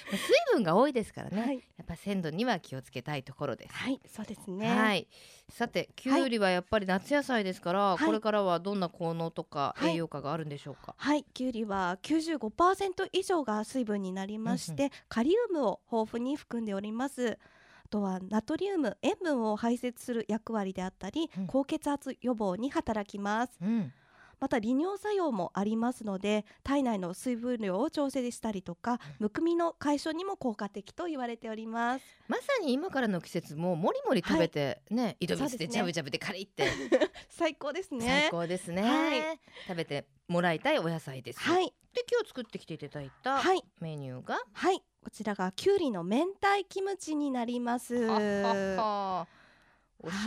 [0.09, 0.19] 水
[0.53, 3.73] 分が多いですからね、はい、やっぱ鮮度には気をつけたいところです。
[3.73, 4.67] はいそうですね。
[4.67, 5.07] はい。
[5.49, 10.95] さてきゅうりはやっぱり夏野菜ですから、はい、これからはどんな効能とか栄養価があるんでしょうか？
[10.97, 11.23] はい。
[11.23, 17.37] きゅうりは95%以上が水分になりまして、うんうん、カリウムを豊富に含んでおります。
[17.85, 23.93] あとはナトリウム塩分を排泄する役割であったり、うん、高血圧予防に働きます、うん
[24.39, 32.05] また利尿作用もありますので体内の水分量を調整したりとかむくみの解消にも効果的と言われております。
[32.27, 36.67] まさに今からの季節ももりもり食べて、はい、ね井戸水でジャブジャブでカリって。
[37.29, 38.05] 最高ですね。
[38.05, 41.39] 最高ですね、はい、食べてもらいたいお野菜です。
[41.39, 41.73] はい。
[41.93, 43.41] で今日作ってきていただいた
[43.79, 44.39] メニューが？
[44.53, 44.83] はい。
[45.03, 47.95] こちらがきゅうりの明太キムチになります。
[47.95, 48.19] おし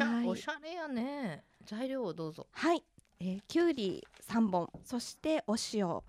[0.00, 1.44] ゃ、はい、おしゃれやね。
[1.64, 2.48] 材料をどうぞ。
[2.50, 2.82] はい
[3.20, 6.00] えー、きゅうり3本そしてお塩。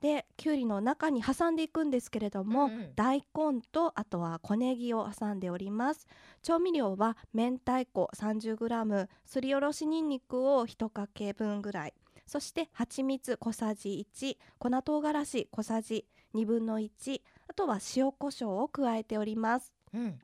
[0.00, 6.08] できゅうりの中に挟んでいくんですけれども、うんうん、大根とあとは小ネギを挟んでおります。
[6.42, 11.94] 調味料は明太子 30g すりおろしにんにくを1かけ分ぐらい。
[12.26, 20.18] そして蜂蜜小さじ1粉唐辛子小さじ1分の1あとは塩コショウを加えております、うん、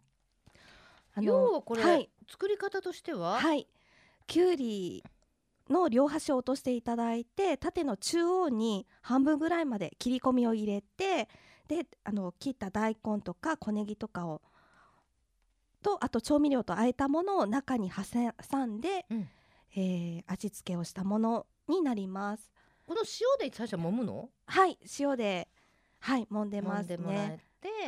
[1.20, 3.38] 要はこれ、はい、作り方としては？
[3.38, 3.68] はい。
[4.26, 5.04] きゅうり
[5.68, 11.28] の両端を落としていただいて縦の中央に半分ぐらいまで切り込みを入れて
[11.68, 14.40] であの切った大根とか小ネギとかを
[15.82, 19.28] とあと調味料とあえたものを中に挟んで、うん、
[19.76, 22.50] えー、味付けをしたものになります。
[22.86, 24.30] この塩で最初揉むの？
[24.46, 25.48] はい塩で
[26.00, 27.38] はい揉んでますね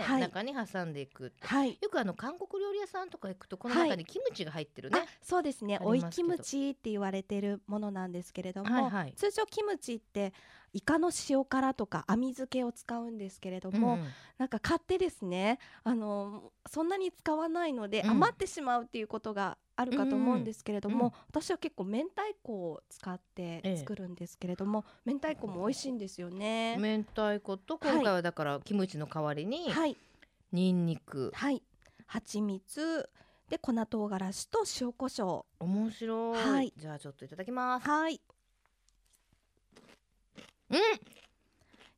[0.03, 5.79] はい、中に挟んでいく、はい、よくあの韓国料理屋さんとか行くとこの中にキムチが入ってるね、はい、そうですね。
[5.81, 10.33] 追いキムチって言われてるものなんですけれども、はいはい、通常キムチって
[10.73, 14.05] イカの塩辛とか網漬けを使うんですけれども、うん、
[14.39, 26.77] なんか買ってですねあのそんなに使わないので、余ってしまうっていうことがあるかと思うんですけれども、うん、私は結構明太子を使って作るんですけれども、ええ、明太子も美味しいんですよね。
[26.79, 29.97] 明太子と今回はだからキムチの代わりに、はい、
[30.53, 31.33] ニンニク。
[31.35, 31.63] はい。
[32.07, 33.09] 蜂蜜。
[33.51, 37.87] で粉唐辛子と塩コショウ面白い、はい、じゃあちょっといただきます。
[37.89, 38.21] はい
[40.71, 40.77] うん。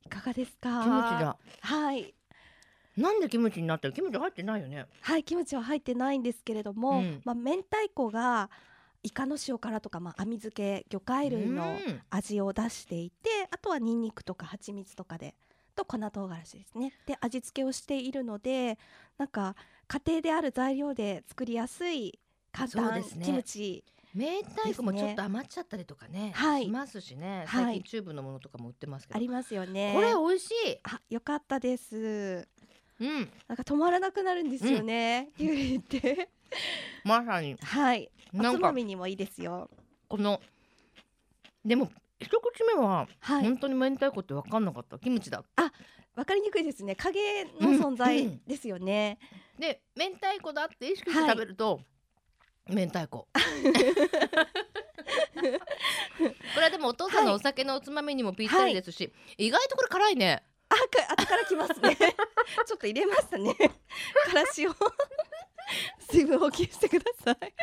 [0.05, 0.83] いかがですか？
[0.83, 2.13] キムチだはい。
[2.97, 3.93] なんでキムチになってる？
[3.93, 4.85] キムチ入ってないよね。
[5.01, 8.49] はいキムチは入ってないんですけれども、うん、まあ明太子が
[9.01, 11.77] イカの塩辛とか、まあ、網漬け魚介類の
[12.09, 15.35] 味を出していて、あとはニンニクとか蜂蜜とかで
[15.75, 16.93] と粉唐辛子ですね。
[17.05, 18.77] で味付けをしているので
[19.17, 19.55] なんか
[19.87, 22.19] 家庭である材料で作りやすい
[22.51, 23.83] 簡単、ね、キムチ
[24.15, 30.77] 明太子もちょっと余っちゃったりとかね、はい、しますしね、最近チューブのものとかも売ってますけど、ありますよねこれ美味しい。
[30.83, 32.47] あよかったです。
[32.99, 36.29] うん、なんか止まらなくなるんですよね、きゅうりって。
[37.03, 37.55] まさに。
[37.55, 38.11] はい。
[38.35, 39.69] おつまみにもいいですよ。
[40.07, 40.39] この
[41.65, 44.99] でも一口目は、はい、本当に明太子って分かんなかった。
[44.99, 45.43] キムチだ。
[45.55, 45.71] あ
[46.15, 46.95] 分かりにくいですね。
[46.95, 49.17] 影の存在ですよね、
[49.57, 49.65] うん。
[49.65, 51.85] うん、で明太子だって意識して食べると、はい、
[52.69, 53.27] 明太子。
[56.53, 60.43] これはでもお父さんのお酒のおつまみにもぴったりですし、はい、意外とこれ辛いね。
[60.69, 61.95] あか後からきますね。
[62.65, 63.53] ちょっと入れましたね。
[63.53, 63.69] か
[64.33, 64.75] らしを。
[66.11, 67.53] 水分補給してください。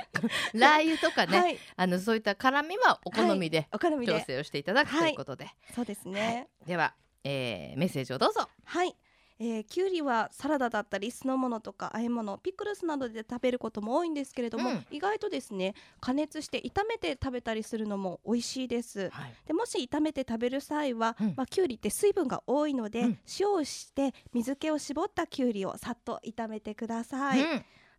[0.54, 8.48] ラー油とかね、はい、あのそういった辛みはお好みで、はい、調整をしていただくということで、そうですね、では、えー、メッセージをどうぞ。
[8.64, 8.96] はい
[9.42, 27.40] えー、きゅうりはサラダだったり酢の物とか和え物ピクルスなどで食べることも多いんですけれども、うん、意外とですね加熱して炒めて食べたりするのも美味しいです、はい、でもし炒めて食べる際は、うん、まあ、きゅうりって水分が多いので、うん、塩をして水気を絞ったきゅうりをさっと炒めてください、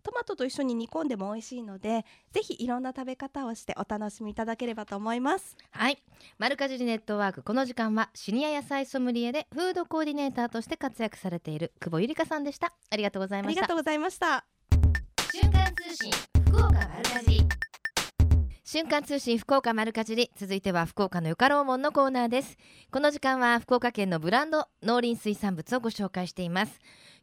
[0.01, 5.57] トマトと一緒に煮込んでも美味しいのでぜひいろんな食べ方をしてお楽しみいただければと思います。
[5.71, 6.01] はい。
[6.37, 7.43] マルカジリネットワーク。
[7.43, 12.73] この時間はシニア野菜ソムリエでフードコーディネーターとして活躍されている久保ゆりかさんでした。
[12.89, 13.59] ありがとうございました。
[13.59, 14.45] ありがとうございました。
[15.33, 16.11] 瞬間通信
[16.47, 17.41] 福岡丸かじり。
[18.63, 20.31] 瞬間通信福岡丸かじり。
[20.37, 22.57] 続いては福岡のよかろうもんのコーナーです。
[22.89, 26.79] この時間は福岡県のブランド農林水産物をご紹介しています。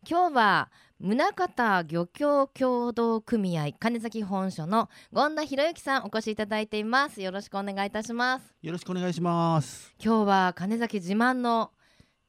[0.08, 7.22] 今日は宗像漁協協同組合金崎本所の権田博之さんお越しいただいています。
[7.22, 8.52] よろしくお願いいたします。
[8.62, 9.94] よろしくお願いします。
[10.04, 11.70] 今日は金崎自慢の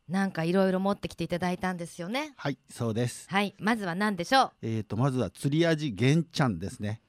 [0.08, 2.34] なんかいろいろ持ってきていただいたんですよね。
[2.38, 3.26] はいそうです。
[3.28, 4.52] はいまずは何でしょう？
[4.62, 7.02] えっ、ー、とまずは釣り味玄ちゃんですね。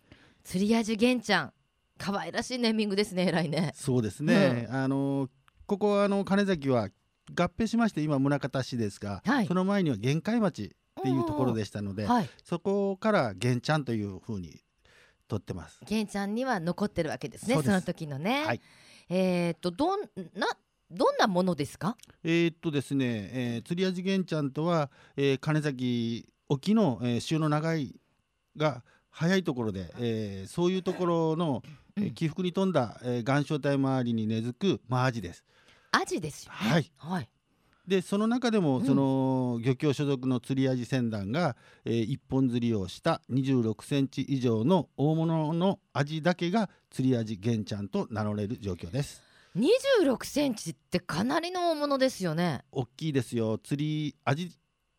[0.43, 1.53] 釣り味玄ちゃん
[1.99, 3.73] 可愛らしいネーミングですね偉いね。
[3.75, 5.29] そうですね、うん、あの
[5.67, 6.89] ここあの金崎は
[7.35, 14.61] 合併しまして今宗像市ですが、はい、その前には玄海町っていうところでしたので、はい、そこから玄ちゃんというふうに
[15.29, 15.81] 取ってます。
[15.87, 18.61] 玄ちゃんには残ってるわけですねその時のね、はい、
[19.09, 20.01] えー、っとどん
[20.35, 20.49] な
[20.91, 21.97] どんなものですか？
[22.25, 27.95] えー、っとですね、えー、釣り味玄ちゃんとは、えー、金崎沖の、えー、潮の長い
[28.57, 31.63] が早いところで、えー、そういうところの、
[31.97, 35.45] えー、起伏に富んだ、えー、岩礁帯周りに根付く、まあ、アジです。
[35.93, 37.29] アジですよ、ね、はい、はい、
[37.91, 49.21] でその中でもその、漁協所属の釣りアジ船団が、えー、一本釣りをした26センチ以上の大物のアジだけが釣りアジ玄ちゃんと名乗れる状況です。
[49.57, 52.63] 26センチってかなりの大物ですよね。
[52.71, 53.59] 大きいですよ。
[53.59, 54.53] 釣りアジ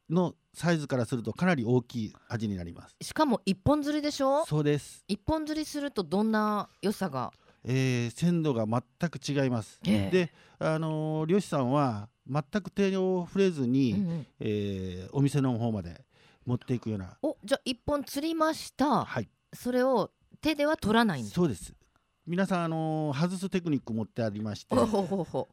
[0.10, 4.44] のサイズからするとかなり大きい味になりますしかも一本釣りでしょ？
[4.46, 7.32] そうです一本釣りするとどんな良さが？
[7.64, 16.06] えー、鮮度が全く違います、えー、であのー、漁師さんは全く手を触れずに、うんうん、えー、お店の方まで
[16.46, 17.18] 持っていくような。
[17.22, 19.06] おじゃあ一本釣りました。
[19.06, 19.30] はい。
[19.54, 21.74] それを手では取らないんそうです。
[22.28, 24.76] 皆さん、あのー、外すテクニック持ってありまして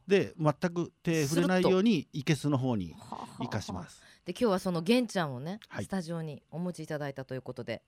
[0.07, 2.95] で全く手触れないようにいけすの方に
[3.39, 4.01] 生かします。
[4.23, 7.81] で今日はその玄ちゃんをね、はい、スタジオにお持ちいただいたということで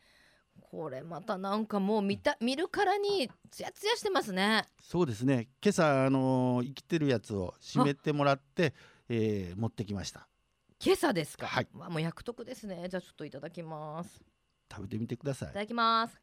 [0.72, 4.64] これまたなんかもう見た見るからにツヤツヤしてますね。
[4.82, 5.50] そうですね。
[5.62, 8.74] 今朝あのー、生きてるやつを締めてもらって、
[9.10, 10.30] えー、持ってきました。
[10.80, 11.46] 今朝ですか？
[11.46, 11.68] はい。
[11.74, 12.88] もう役得ですね。
[12.88, 14.24] じゃあちょっといただきます。
[14.72, 15.50] 食べてみてください。
[15.50, 16.18] いただきます。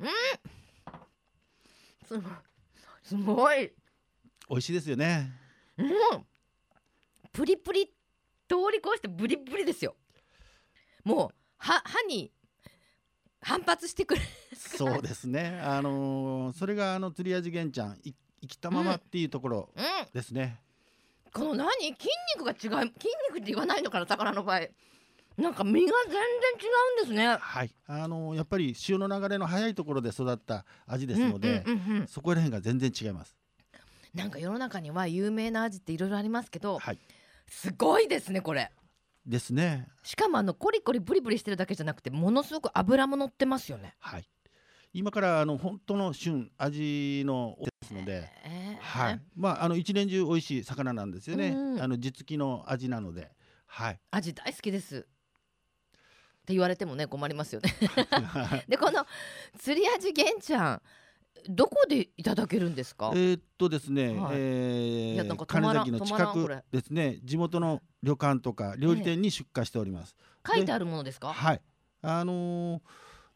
[0.00, 0.08] うん！
[2.08, 2.32] すごい。
[3.02, 3.72] すごい。
[4.48, 5.30] 美味しいですよね。
[5.76, 5.90] うん！
[7.32, 7.86] プリプリ
[8.48, 9.94] 通り越してブリブリですよ。
[11.04, 12.30] もう歯歯に
[13.40, 14.20] 反発してくる。
[14.54, 15.62] そうですね。
[15.64, 18.14] あのー、それがあの釣り味玄ちゃん生
[18.46, 19.70] きたままっていうところ
[20.12, 20.60] ですね、
[21.34, 21.42] うん。
[21.42, 21.70] うん、この何？
[21.98, 24.60] 筋肉が違う筋肉って言わないのかな魚の場合。
[25.38, 26.70] なんか身が全然違
[27.02, 27.38] うんですね。
[27.40, 31.64] はい、あのー、やっぱり潮の流れの速いところで育った味ですので、
[32.06, 33.34] そこら辺が全然違います。
[34.14, 36.98] なんか世の中には有名な味っていろいろありますけど、はい、
[37.48, 38.70] すごいですねこれ。
[39.26, 39.88] ですね。
[40.02, 43.94] しかもあのコリコリブリブリしてるだけじゃなくてものすごく脂も乗ってますよね。
[43.98, 44.28] はい。
[44.92, 49.20] 今からあの本当の旬味のですので、えー、はい。
[49.36, 53.30] まああの一年中美味しい魚なんですよね、うん、あの実機の味なので。
[53.66, 54.00] はい。
[54.10, 54.98] 味大好きです。
[54.98, 57.74] って言われてもね困りますよね。
[58.68, 59.06] でこの
[59.58, 60.82] 釣り味玄ちゃん
[61.48, 63.12] どこでいただけるんですか？
[63.14, 70.16] えー、っとですね、はい、えー、金崎の近くですね、地元の旅館とか料理店に出荷しております。
[70.18, 71.32] えー、書いてあるものですか？
[71.32, 71.60] はい、
[72.00, 72.80] あのー、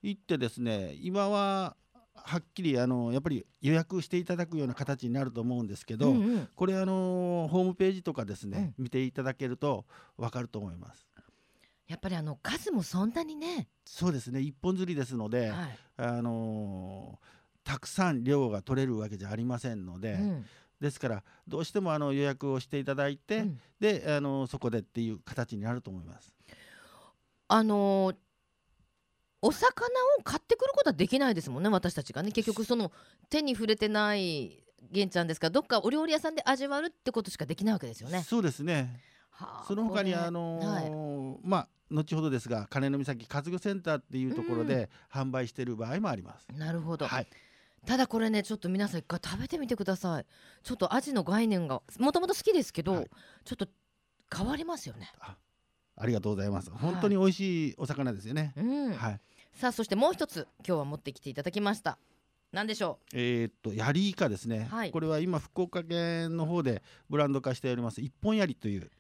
[0.03, 1.77] 行ってですね、今は
[2.15, 9.85] はっきりあのやっぱり予約していただくような形になると思うんですけど、うんうん、これあのホームページとかですね、うん、見ていただけると
[10.17, 11.07] わかると思います。
[11.87, 13.69] やっぱりあの数もそんなにね。
[13.85, 17.38] そうですね、一本釣りですので、はい、あのー
[17.69, 20.47] たくさん量が取れるわけじゃありませんので、うん、
[20.81, 26.33] ですからどうしてもあの予約をしていただいて、うん、であのそこでっていう形になると思います。
[27.49, 28.17] あのー、
[29.43, 29.87] お魚
[30.19, 32.33] を買ってくることはできないですもんね私たちがね。
[32.33, 32.91] 結局その
[33.29, 38.23] 手に触れてない玄ちゃんですからどっかお料理屋さんで味わうってことしかできないわけですよね。
[38.23, 38.99] そうですね。
[39.31, 46.49] はあ、その他にあのーはい、まあ後ほどですが金の岬活魚センターっていうところで販売している場合もあります。
[46.57, 47.27] なるほど、はい
[47.87, 50.27] ただこれねちょっと皆さん一回食べてみてください。
[50.63, 53.11] ちょっとアジの概念がもともと好きですけど、はい、
[53.45, 53.67] ちょっと
[54.35, 55.11] 変わりますよね。
[55.97, 56.71] ありがとうございます。
[56.71, 59.21] 本当に美味しいお魚ですよね、はい、うん、はい、
[59.53, 61.99] さあそしてもう一つ今日は持ってきていただきました。
[62.53, 63.17] 何でしょう？
[63.17, 68.91] えー、っとヤリイカですね、はい、これは今福岡県の方でブランド化しております一本ヤリという、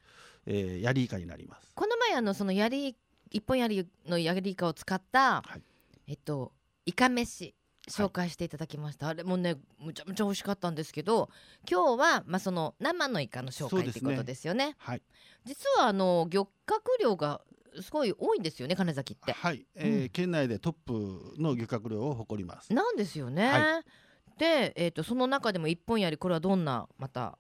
[0.46, 1.72] えー、ヤリイカになります。
[1.74, 2.96] この前あのそのヤリ
[3.30, 5.62] 一本ヤリのヤリイカを使った、はい、
[6.08, 6.52] えっと
[6.84, 7.54] イカ飯
[7.88, 11.28] 紹介していただきました、はい、あれもねむちゃむちゃ美味しかったんですけど
[11.68, 14.66] 今日はまあその生のイカの紹介ということですよね。
[14.68, 15.02] ねはい、
[15.44, 17.40] 実はあの漁獲量が
[17.80, 19.32] すごい多いんですよね金崎って。
[19.32, 22.72] はい、えー、うん、県内でトップの漁獲量を誇ります。
[22.72, 23.48] なんですよね。
[23.48, 27.38] はい、で、えーと、その中でも一本やりこれはどんなまた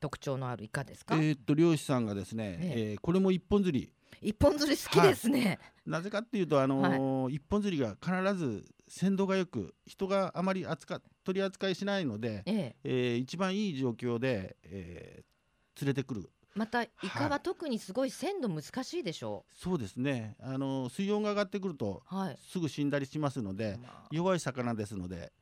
[0.00, 1.16] 特徴のあるイカですか？
[1.16, 3.92] えっ、と漁師さんがですね、えー、えー、これも一本釣り。
[4.20, 5.46] 一本釣り好きですね。
[5.46, 12.76] はい、なぜかっていうとあのーはい、一本釣りが必ず鮮度がよく人があまり扱取り扱いしないので、ええ。
[12.84, 16.30] えー、一番いい状況で、えー、連れてくる。
[16.54, 20.36] またイカは特にすごい鮮度難しいでしょう、はい、そうですね。
[20.42, 25.32] あの水温が上がってくると、はい、すぐ死んだりしますので、まあ、弱い魚ですので。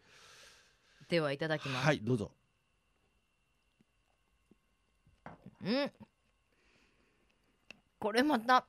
[1.08, 1.86] ではいただきます。
[1.86, 2.30] はいどうぞ。
[5.64, 5.92] うん。
[7.98, 8.64] これまた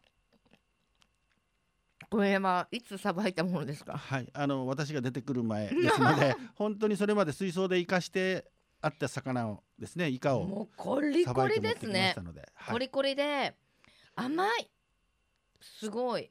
[2.11, 3.97] これはいつさばいたものですか？
[3.97, 8.51] はいあの私が出てくる前ですので 本当にそれまで水槽で生かして
[8.81, 12.13] あった魚をですねイカをもうコリコリですね、
[12.53, 13.55] はい、コリコリで
[14.15, 14.69] 甘い。
[15.61, 16.29] すごい。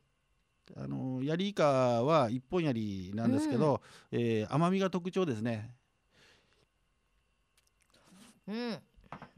[0.77, 3.81] あのヤリイカは一本ヤリなんですけど、
[4.13, 5.75] うん、えー、甘みが特徴ですね。
[8.47, 8.83] うん。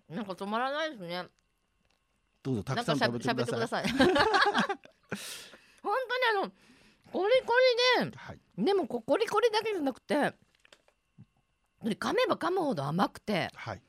[0.08, 1.24] なんか止まらないですね。
[2.42, 3.84] どうぞたくさん食べてください
[5.82, 5.94] 本
[6.32, 6.52] 当にあの
[7.12, 7.52] コリコ
[8.00, 13.82] リで、はい、でもコリコリだけじゃなくて噛めば噛むほど甘くて、はい、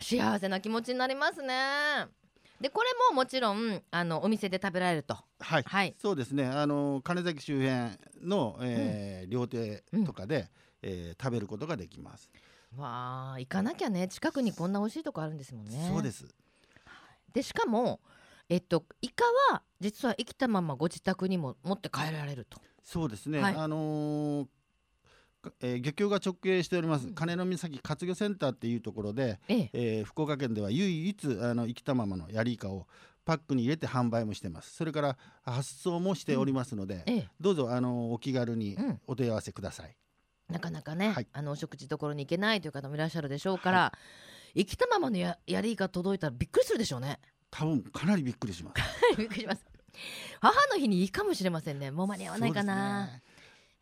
[0.00, 2.06] 幸せな気持ちになりますね。
[2.60, 5.16] でこれももちろんあのお店で食べられると。
[5.40, 6.46] はい、はい、そうですね。
[6.46, 10.46] あの金崎周辺の、えー、うん、料亭とかで、うん、
[10.82, 12.30] えー、食べることができます。
[12.76, 14.08] わあ、行かなきゃね。
[14.08, 15.90] 近くにこんな美味しいとこあるんですもんね。
[15.92, 16.26] そうです。
[17.32, 18.00] でしかも
[18.48, 22.60] えっと、イカは実は生きたままご自宅にも持って帰られると。
[22.82, 24.46] そうですね、はい、あのー
[25.60, 29.70] えー、漁協が直営しております、金の岬活魚センターっていうところで、ええ。
[29.72, 32.86] えー、福岡県では唯一あの生きたままのヤリイカを
[33.24, 34.74] パックに入れて販売もしてます。
[34.74, 37.14] それから発送もしておりますので、うん。
[37.14, 38.76] ええ、どうぞあのお気軽に
[39.06, 39.96] お問い合わせください、
[40.48, 43.92] うん、なかなかね、はい、あのお食事どころに行けないという方もいらっしゃるでしょうから、は
[44.54, 47.20] い、生きたままのヤリイカ届いたらびっくりするでしょうね
[47.58, 48.82] 多分かなりびっくりします。
[49.16, 49.64] びっくりします。
[50.40, 51.90] 母の日にいいかもしれませんね。
[51.90, 53.08] もう間に合わないかな。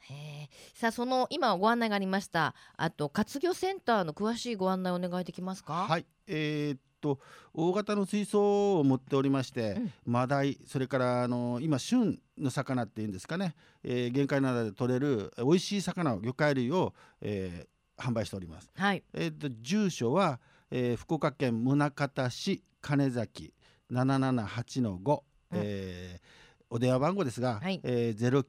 [0.09, 2.55] ね、さあその今ご案内がありました。
[2.77, 5.87] あと活魚センターの詳しいご案内お願いできますか？
[5.89, 6.07] はい。
[6.29, 7.19] えー、っと
[7.53, 19.03] 大型の水槽を持っておりまして、うん、マダイそれからあの今旬の魚っていうんですかね、えー、限界などで取れる美味しい魚を魚介類を、えー、販売しております、はい。
[19.15, 20.39] えー、っと住所は、
[20.71, 23.55] えー、福岡県宗像市金崎
[23.91, 25.23] 778の5、うん、
[25.53, 27.81] えー、お電話番号ですが、はい。
[27.83, 28.45] えー、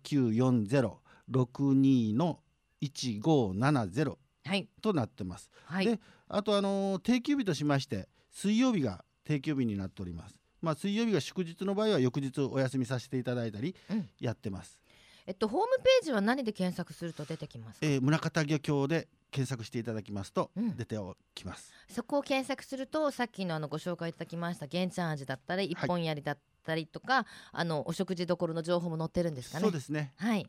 [1.29, 2.39] 0940-62の
[2.81, 4.17] 1570
[4.81, 5.49] となってます。
[5.65, 10.39] はい、であとあのー、定休日としまして水曜日が定休日になっております。
[10.61, 13.75] まあ、水曜日が祝日の場合は翌日お休みさせていただいたり
[14.19, 14.79] やってます。
[15.25, 20.97] うん、えっと、ホームページは何で検索すると出てきますえー、宗像漁協で検索していただきますと出て
[21.33, 29.63] きます、うん、そこを検索するとさっきのあのご紹介いただきました玄ちゃん味だったり一本やりだったりとか、はい、あのお食事どころの情報も載ってるんですかね？
[29.63, 30.13] そうですね。
[30.17, 30.47] はい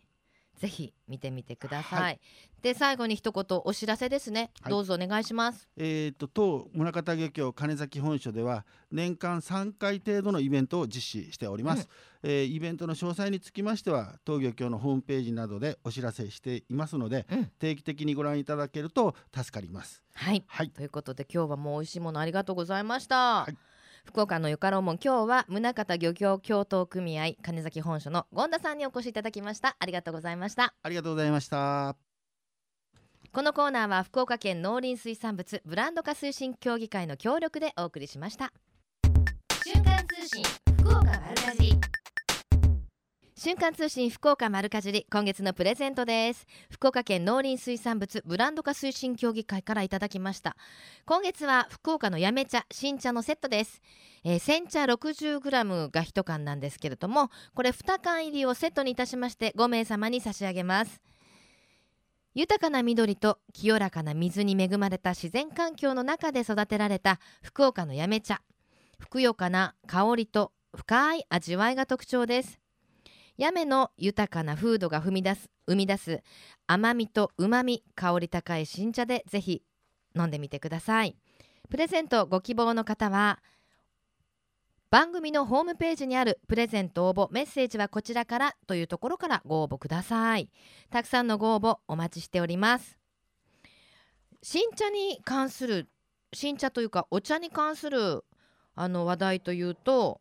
[0.58, 2.02] ぜひ見てみてください。
[2.02, 2.20] はい、
[2.62, 4.50] で最後に一言お知らせですね。
[4.62, 5.68] はい、どうぞお願いします。
[5.76, 11.88] えっ、と当宗像漁協金崎本所では年間3回程度のイベントを実施しております。
[12.22, 20.02] うん、えー、イベントの詳細につきましては当漁協のホームページなどでお知らせしていますので、うん、定期的にご覧いただけると助かります。
[20.14, 20.42] はい。
[20.46, 23.44] はい、ということで今日はもう美味しいものありがとうございました。
[23.44, 23.56] はい
[24.06, 29.76] 福岡のよかろうもん今日は宗像漁協協闘組合金崎本所の権田さんにお越しいただきました。
[29.78, 30.74] ありがとうございました。
[30.82, 31.96] ありがとうございました。
[33.32, 38.52] このコーナーは福岡県農林水産物ブランド化推進協議会の協力でお送りしました。
[39.64, 40.42] 瞬間通信
[40.78, 41.78] 福岡丸かじ
[43.38, 46.46] 瞬間通信福岡丸かじり今月のプレゼントです。
[46.70, 50.56] 福岡県農林水産物ブランド化推進協議会からいただきました。
[51.04, 53.82] 今月は福岡のやめ茶新茶のセットです、
[54.24, 61.02] えー、煎茶 60g が1缶なんですけれどもこれ2缶入りをセットにいたしまして5名様に差し上げます。
[62.34, 68.40] 豊かな緑と清らかな水に恵まれた自然環境の中で育てられた福岡のやめ茶。
[68.98, 72.60] ふくよかな香りと深い味わいが特徴です。
[73.36, 76.22] やめの豊かな風土が踏み出す生み出す
[76.66, 79.62] 甘みと旨み香り高い新茶でぜひ
[80.16, 81.16] 飲んでみてください。
[81.68, 83.40] プレゼントご希望の方は
[84.88, 90.48] 番組のホームページにあるプレゼント応募メッセージはこちらからというところからご応募ください。
[90.90, 92.96] たくさんのご応募お待ちしております。
[94.42, 95.88] 新茶に関する
[96.32, 98.24] 新茶というかお茶に関する
[98.76, 100.20] あの話題というと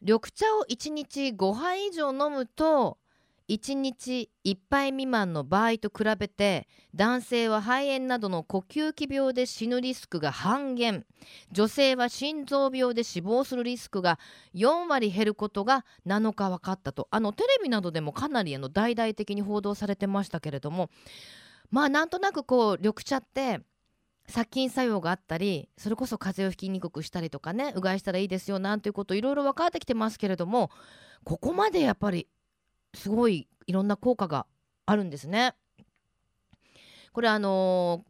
[0.00, 2.98] 緑茶を1日5杯以上飲むと
[3.48, 11.06] 1日1杯未満の場合と比べて男性は肺炎などの呼吸器病で死ぬリスクが半減。
[11.50, 14.18] 女性は心臓病で死亡するリスクが
[14.54, 17.08] 4割減ることが7日分かったと。
[17.10, 20.90] あのテレビなどでもかなりあの大々的に報道されてましたけれども。
[21.70, 23.60] まあなんとなくこう緑茶って
[24.28, 30.70] 殺菌作用があったりそれこそ風邪をひきにくくしたりとかねうがいしたらいいですよなんていうこといろいろ分かってきてますけれども
[31.24, 32.28] ここまでやっぱり
[32.94, 34.46] すごいいろんな効果が
[34.86, 35.54] あるんですね。
[37.12, 38.08] これあのー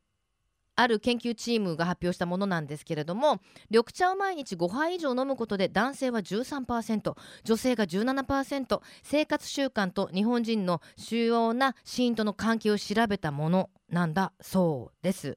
[0.81, 15.37] ある研究チームが発表したものなんですけれども緑茶を毎日5杯以上飲むことで男性は13%女性が17%生活習慣と日本人の主要な死因との関係を調べたものなんだそうです。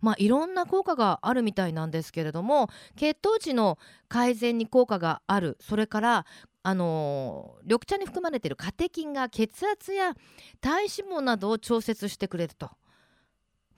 [0.00, 3.78] まあ、いろんな効果があるみたいなんですけれども血糖値の
[4.08, 6.26] 改善に効果があるそれから
[6.64, 10.12] あの、緑茶に含まれているカテキンが血圧や
[10.60, 12.70] 体脂肪などを調節してくれると。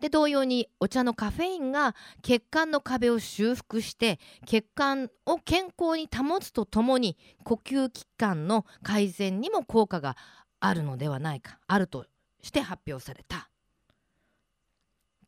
[0.00, 10.16] で同様にお茶のカフェインが血管の壁を修復して血管を健康に保つとともに呼吸器官の改善にも効果が
[10.58, 12.06] あるのではないかあると
[12.42, 13.49] して発表された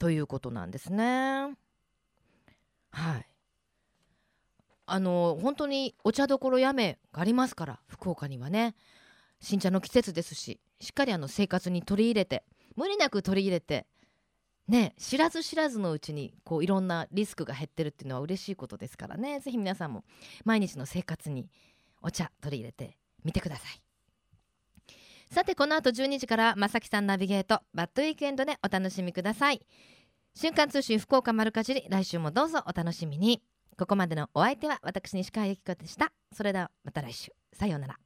[0.03, 1.55] ということなんですね。
[2.91, 3.27] はい。
[4.85, 8.75] あの本当にお茶どころやめがありますから福岡にはね。
[9.41, 12.43] 新茶の季節ですししっかりあの生活に取り入れて
[12.75, 13.87] 無理なく取り入れて
[14.67, 19.39] ね知らず知らずのうちにこういろんなリスクが減ってるっていうのは嬉しいことですからね。
[19.39, 20.03] 是非皆さんも
[20.45, 21.49] 毎日の生活に
[22.03, 23.82] お茶取り入れてみてください。
[25.33, 29.63] さてこの後12時からまさきさんナビゲートバッドウィークエンドでお楽しみください。
[30.35, 33.43] 瞬間通信福岡丸かじり来週もどうぞお楽しみに。
[33.79, 36.13] ここまでのお相手は私西川由紀子でした。
[36.35, 37.33] それではまた来週。
[37.55, 37.97] さようなら。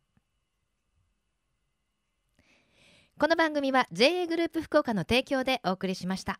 [3.18, 6.38] この番組は JA グループ福岡の提供でお送りしました。